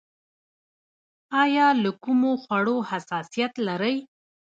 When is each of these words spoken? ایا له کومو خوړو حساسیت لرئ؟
ایا 1.43 1.67
له 1.83 1.91
کومو 2.03 2.31
خوړو 2.43 2.77
حساسیت 2.89 3.53
لرئ؟ 3.67 3.95